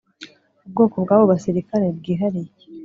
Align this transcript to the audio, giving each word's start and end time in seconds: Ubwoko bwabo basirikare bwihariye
Ubwoko 0.65 0.95
bwabo 1.03 1.23
basirikare 1.31 1.85
bwihariye 1.97 2.51